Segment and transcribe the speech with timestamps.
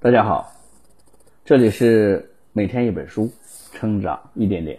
[0.00, 0.52] 大家好，
[1.44, 3.32] 这里是每天一本书，
[3.72, 4.78] 成长一点点。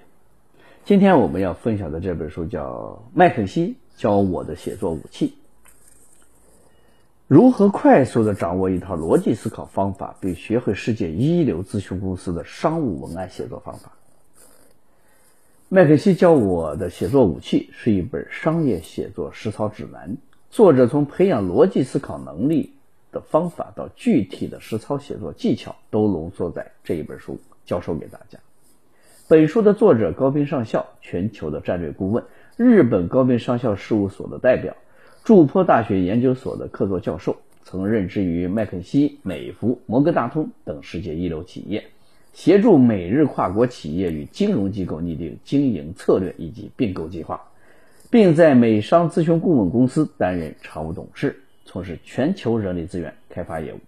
[0.86, 5.28] 今天我们要分享的这本书叫《麦肯锡教我的写作武器》，
[7.28, 13.92] 如何快速的掌握一套逻辑思考方法，并学会世界一流咨询公司的商务文案写作方法。
[15.68, 20.16] 麦肯锡教我的写作武器是一本商业写作实操指南，
[20.50, 22.79] 作者从培养逻辑思考能力。
[23.12, 28.40] 的方法到具体的实操写作技巧，都浓缩在这一本书教授给大家。
[29.28, 32.24] 本书的作者高斌上校，全球的战略顾问，
[32.58, 34.76] 日本高斌上校事务所的代表，
[35.24, 41.84] 筑波大学研究所的客座教授，曾任职于麦肯锡、美孚、摩根大通等世界一流企业，
[42.34, 47.40] 协助美日跨国企业与金融机构拟定经营策略以及并购计划，
[48.10, 51.40] 并在美商咨询顾问公司担任常务董事。
[51.72, 53.80] 从事全球人力资源开发业务。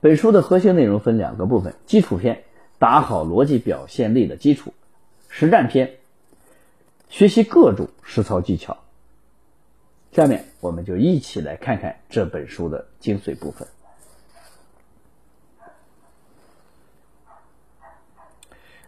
[0.00, 2.44] 本书的核心内容分两个部分：基础篇，
[2.78, 4.70] 打好逻辑表现力的基础；
[5.28, 5.98] 实战篇，
[7.10, 8.78] 学习各种实操技巧。
[10.12, 13.68] 下面我们就一起来看看这本书的精髓部分。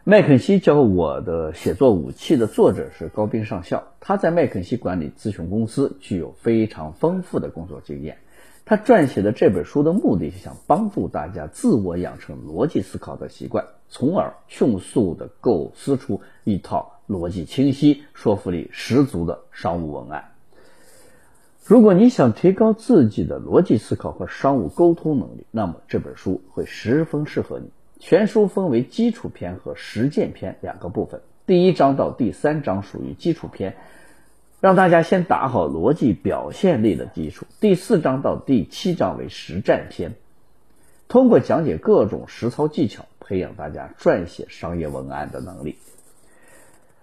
[0.04, 8.18] 麦肯锡教我的写作武器的作者是高斌上校，他在麦肯锡管理咨询公司，具有非常丰富的工作经验。
[8.64, 20.32] 他撰写的这本书的目的是想帮助大家自我养成逻辑思考的习惯，从而迅速的构思出一套逻辑清晰、说服力十足的商务文案。
[21.64, 27.70] 如果你想提高自己的逻辑思考和商务沟通能力，那么这本书会十分适合你。
[28.02, 33.76] 全书分为基础篇和实践篇两个部分，第一章到第三章属于基础篇，
[34.60, 40.14] 让大家先打好逻辑表现力的基础；第四章到第七章为实战篇，
[41.06, 45.76] 通过讲解各种实操技巧，培养大家撰写商业文案的能力。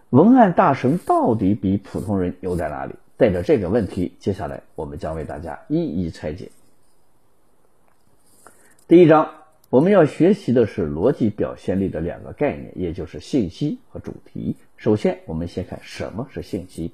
[0.09, 2.95] 文案大神到底比普通人牛在哪里？
[3.15, 6.51] 带着这个问题，接下来我们将为大家一一拆解。
[8.89, 9.38] 第一章。
[9.69, 14.55] 我们要学习的是逻辑表现力的两个概念，也就是信息和主题。
[14.77, 16.91] 首先，我们先看什么是信息。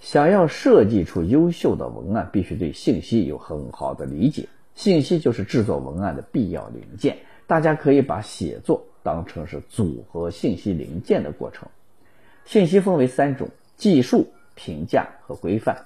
[0.00, 4.48] 想要设计出优秀的文案，必须对信息有很好的理解。
[4.74, 7.18] 信息就是制作文案的必要零件。
[7.46, 11.68] 大家可以把写作当成是组合信息零件的过程。
[12.46, 15.84] 信息分为三种：技术、评价和规范。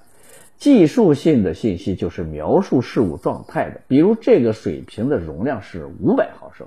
[0.63, 6.65] 技术性的信息就是描述事物状态的，比如这个水瓶的容量是五百毫升。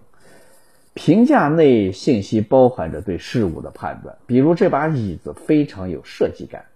[0.92, 6.66] 评价内信息包含着对事物的判断，比如这把椅子非常有设计感。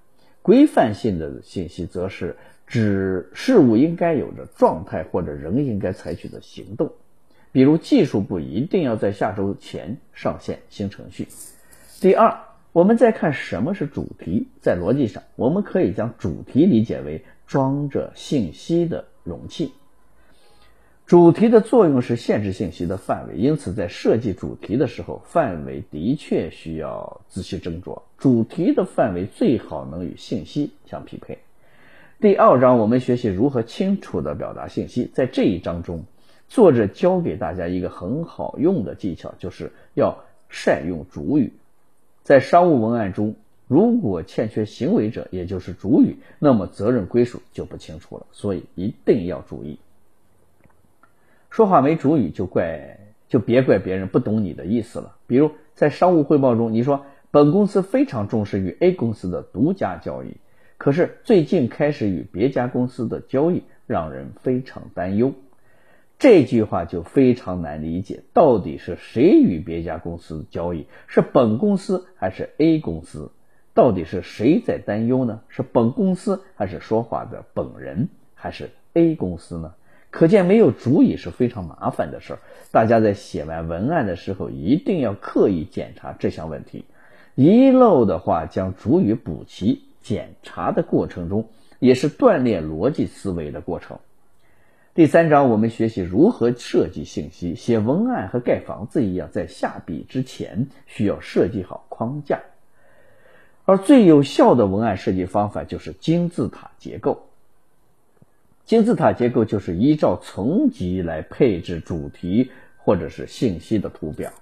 [0.41, 2.34] 规范性的信息则是
[2.66, 6.91] 指事物应该有着状态或者人应该采取的行动，
[7.53, 11.28] 比如技术部一定要在下周前上线新程序。
[12.00, 12.34] 第二。
[12.72, 19.72] 我们再看什么是主题，在逻辑上，我们可以将主题理解为装着信息的容器。
[21.04, 28.03] 主题的作用是限制信息的范围，因此在设计主题的时候，范围的确需要仔细斟酌。
[28.16, 31.38] 主题的范围最好能与信息相匹配。
[32.20, 36.04] 第二章我们学习如何清楚地表达信息，在这一章中，
[36.47, 40.16] 作者教给大家一个很好用的技巧，就是要
[40.48, 41.53] 善用主语。
[42.22, 43.34] 在商务文案中，
[43.66, 48.26] 如果欠缺行为者，也就是主语，那么责任归属就不清楚了。
[48.32, 49.78] 所以一定要注意，
[51.50, 52.98] 说话没主语就怪
[53.28, 55.16] 就别怪别人不懂你的意思了。
[55.26, 60.36] 比如在商务汇报中，你说本公司非常重视与 A 公司的独家交易，
[60.78, 65.32] 可是最近开始与别家公司的交易让人非常担忧。
[66.20, 70.84] 这句话就非常难理解，到底是谁与别家公司交易？
[71.06, 73.32] 是本公司还是 A 公司？
[73.72, 75.41] 到底是谁在担忧呢？
[75.48, 79.72] 是本公司还是说话的本人还是 A 公司呢？
[80.10, 82.39] 可见没有主语是非常麻烦的事儿。
[82.71, 86.84] 大家在写完文案的时候，一定要刻意检查这项问题，
[87.34, 89.84] 遗漏的话将主语补齐。
[90.03, 91.48] 检查的过程中，
[91.78, 93.98] 也是锻炼逻辑思维的过程。
[94.92, 97.54] 第三章，我们学习如何设计信息。
[97.54, 102.41] 写文案和盖房子一样，在下笔之前需要设计好框架。
[103.65, 107.28] 而最有效的文案设计方法就是金字塔结构。
[108.65, 114.33] 金字塔结构就是依照层级来配置主题或者是信息的图表。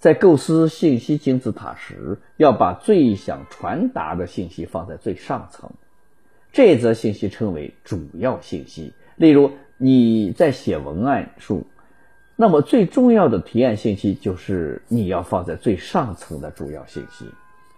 [0.00, 5.70] 在构思信息金字塔时，要把最想传达的信息放在最上层，
[6.50, 8.92] 这则信息称为主要信息。
[9.14, 9.52] 例如。
[9.78, 11.64] 你在写文案书，
[12.34, 17.24] 那么最重要的提案信息就是你要放在最上层的主要信息，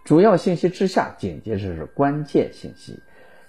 [0.04, 2.98] 主要信息之下紧接着是关键信息。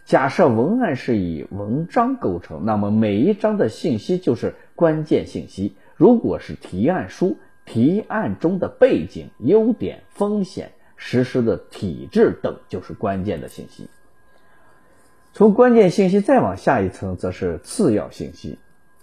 [0.04, 5.76] 假设文案是以文章构成，那么每一章的信息就是关键信息。
[5.96, 13.88] 如果是提案书，提案中的背景、优点、风险、实施的体制等就是关键的信息。
[15.34, 18.60] 从关键信息再往下一层，则是次要信息。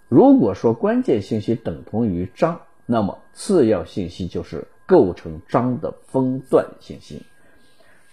[0.09, 7.23] 如果说关键信息等同于章，那么次要信息就是构成章的分段信息。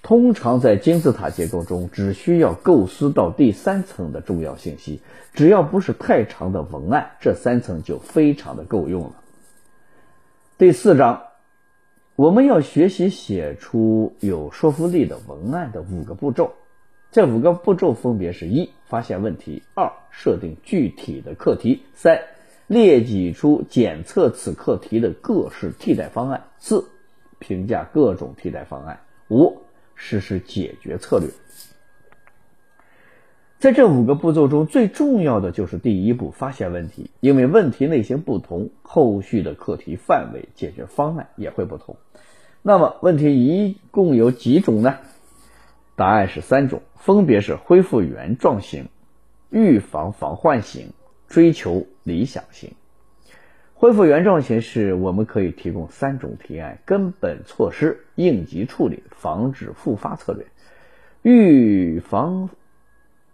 [0.01, 5.01] 通常在金字塔结构中，只需要构思到第三层的重要信息，
[5.33, 9.15] 只要不是太长的文案，这三层就非常的够用了。
[10.57, 11.23] 第四章，
[12.15, 16.53] 我们要学习写出有说服力的文案的五个步骤。
[17.15, 22.19] 这五个步骤分别是：一、发现问题；二、设定具体的课题；三、
[22.67, 26.83] 列举出检测此课题的各式替代方案；四、
[27.39, 28.97] 评价各种替代方案；
[29.29, 29.61] 五、
[29.95, 31.29] 实施解决策略。
[33.59, 37.09] 在这五个步骤中，最重要的就是第一步，发现问题。
[37.21, 41.95] 因为问题类型不同，后续的课题范围、解决方案也会不同。
[42.61, 44.97] 那么，问题一共有几种呢？
[45.95, 48.89] 答案是三种，分别是恢复原状型、
[49.49, 50.91] 预防防患型、
[51.27, 52.73] 追求理想型。
[53.73, 60.45] 恢复原状型是我们可以提供三种提案：根本措施、应急处理、防止复发策略。
[61.21, 62.49] 预防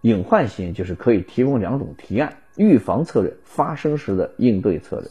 [0.01, 5.09] 隐患型就是可以提供两种提案：预防策略、发生时的应对策略。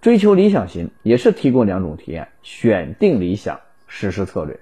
[0.00, 4.60] 追求理想型也是提供两种提案：选定理想、实施策略。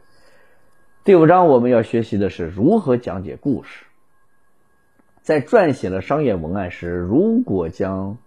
[1.05, 3.87] 第五章我们要学习的是如何讲解故事。
[5.21, 8.19] 在撰写了商业文案时，如果将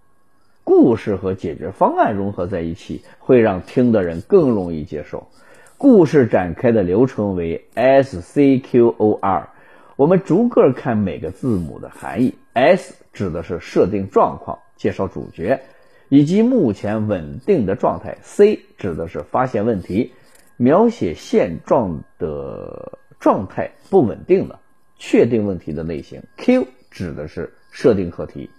[0.65, 5.29] 故事和解决方案融合在一起，会让听的人更容易接受。
[5.77, 9.51] 故事展开的流程为 S C Q O R，
[9.95, 12.35] 我们逐个看每个字母的含义。
[12.51, 15.61] S 指的是设定状况，介绍主角
[16.09, 18.17] 以及目前稳定的状态。
[18.21, 20.11] C 指的是发现问题。
[20.57, 24.61] 描写现状的状态不稳定了，
[24.97, 26.23] 确定问题的类型。
[26.37, 28.49] Q 指的是设定课题，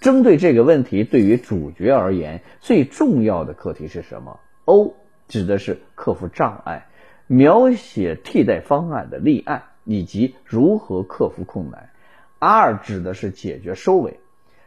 [0.00, 4.94] 针对这个问题，对于主角而言，最重要的课题是什么？O
[5.26, 6.86] 指的是克服障碍，
[7.26, 11.90] 描写替代方案的立案以及如何克服困难。
[12.38, 14.20] R 指的是解决收尾，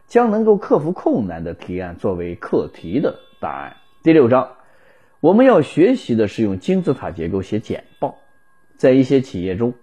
[0.08, 3.78] 将能够克服困难的提案作为课题的答案。
[4.04, 4.58] 第六章。
[5.24, 8.18] 我们要学习的是用金字塔结构写简报，
[8.76, 9.74] 在一些企业中，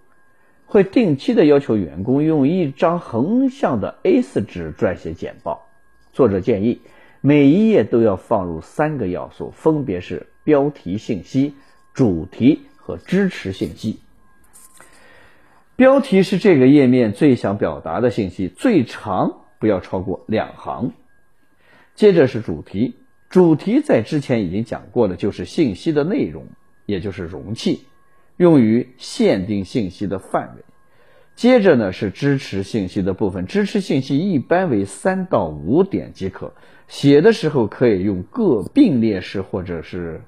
[0.67, 5.67] 会定期的要求员工用一张横向的 A4 纸撰写简报。
[6.13, 6.81] 作者建议
[7.21, 11.55] 每一页都要放入三个要素，分别是标题信息、
[11.95, 13.99] 主题和支持信息。
[15.75, 20.91] 标题是这个页面最想表达的信息，最长不要超过两行。
[21.95, 22.93] 接着是主题。
[23.31, 26.47] 主题在之前已经讲过了，就是信息的内容，
[26.85, 27.85] 也就是容器，
[28.35, 30.63] 用于限定信息的范围。
[31.33, 36.53] 接着呢是支持信息的部分，支持信息一般为三到五点即可。
[36.89, 40.21] 写的时候可以用各并列式或者是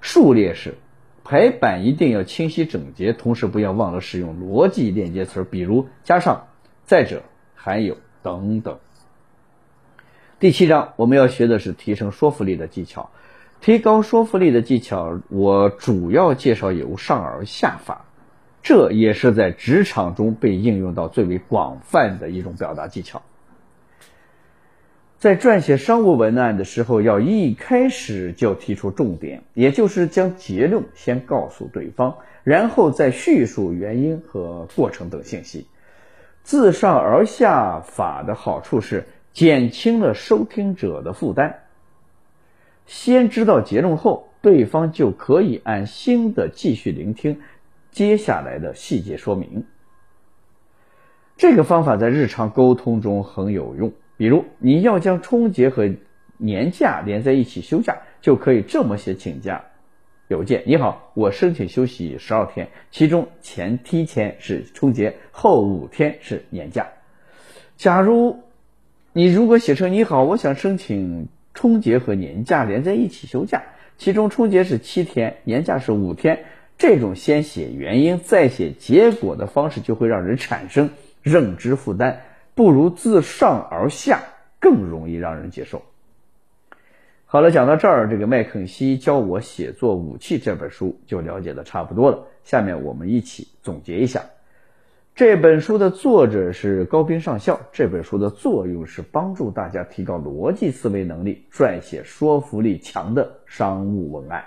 [0.00, 0.76] 数列式，
[1.24, 6.46] 排版一定要清晰整洁，同时不要忘了使用逻辑链接词，比如加上、
[6.84, 7.24] 再者、
[7.56, 8.78] 还有等等。
[10.44, 13.08] 第七章我们要学的是提升说服力的技巧，
[13.62, 18.04] 提高说服力的技巧，我主要介绍由上而下法，
[18.62, 23.22] 这也是在职场中被应用到最为广泛的一种表达技巧。
[25.18, 35.66] 在撰写商务文案的时候，要一开始就提出重点，也就是将结论先告诉对方，然后再叙述原因和过程等信息。
[36.42, 39.06] 自上而下法的好处是。
[39.34, 41.64] 减轻了收听者的负担。
[42.86, 47.40] 先知道结论后，对方就可以按心的继续聆听
[47.90, 49.64] 接下来的细节说明。
[51.36, 53.92] 这个方法在日常沟通中很有用。
[54.16, 55.92] 比如，你要将春节和
[56.36, 59.64] 年假连在一起休假，就可以这么写请假
[60.28, 66.86] 邮件：你好，我申请休息十二天，其中前七天是春节，后五天是年假。
[67.76, 68.43] 假如
[69.16, 73.62] 你如果写成你好，我想申请春节和年假连在一起休假，
[73.96, 80.90] 其中春节是七天，年假是五天，这种先写原因再写结果的方式就会让人产生
[81.22, 82.22] 认知负担，
[82.56, 84.20] 不如自上而下
[84.58, 85.82] 更容易让人接受。
[87.24, 92.26] 好了，讲到这儿，这个麦肯锡教我写作武器这本书就了解的差不多了。
[92.42, 94.24] 下面我们一起总结一下，
[95.16, 97.60] 这本书的作者是高斌上校。
[97.72, 104.44] 这本书的作用是帮助大家提高逻辑思维能力，撰写说服力强的商务文案。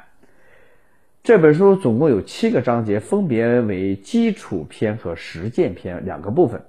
[1.23, 6.61] 这本书总共有七个章节，分别为基础篇和实践篇两个部分。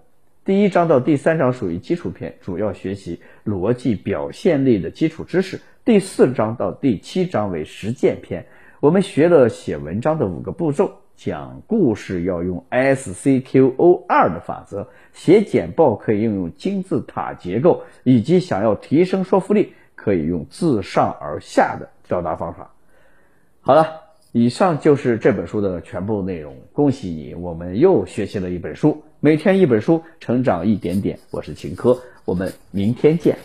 [0.45, 5.61] 第一章到第三章属于基础篇，主要学习逻辑表现力的基础知识。
[5.85, 8.47] 第四章到第七章为实践篇，
[8.78, 22.71] 我们学了写文章的五个步骤：讲故事要用 S C Q O 二的法则，写简报可以应用金字塔结构，以及想要提升说服力，可以用自上而下的表达方法。
[23.61, 26.55] 好了，以上就是这本书的全部内容。
[26.73, 31.19] 恭喜你，我们又学习了一本书，每天一本书，成长一点点。
[31.33, 33.37] 我是秦科，我们明天见。